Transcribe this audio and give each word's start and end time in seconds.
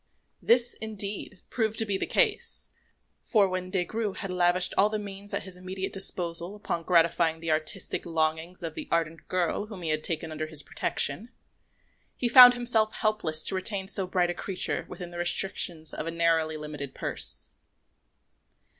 This, 0.41 0.73
indeed, 0.73 1.41
proved 1.51 1.77
to 1.77 1.85
be 1.85 1.95
the 1.95 2.07
case; 2.07 2.71
for 3.21 3.47
when 3.47 3.69
Des 3.69 3.85
Grieux 3.85 4.13
had 4.13 4.31
lavished 4.31 4.73
all 4.75 4.89
the 4.89 4.97
means 4.97 5.31
at 5.31 5.43
his 5.43 5.55
immediate 5.55 5.93
disposal 5.93 6.55
upon 6.55 6.81
gratifying 6.85 7.39
the 7.39 7.51
artistic 7.51 8.03
longings 8.03 8.63
of 8.63 8.73
the 8.73 8.87
ardent 8.91 9.27
girl 9.27 9.67
whom 9.67 9.83
he 9.83 9.89
had 9.91 10.03
taken 10.03 10.31
under 10.31 10.47
his 10.47 10.63
protection, 10.63 11.29
he 12.17 12.27
found 12.27 12.55
himself 12.55 12.91
helpless 12.93 13.43
to 13.43 13.53
retain 13.53 13.87
so 13.87 14.07
bright 14.07 14.31
a 14.31 14.33
creature 14.33 14.85
within 14.89 15.11
the 15.11 15.19
restrictions 15.19 15.93
of 15.93 16.07
a 16.07 16.11
narrowly 16.11 16.57
limited 16.57 16.95
purse. 16.95 17.51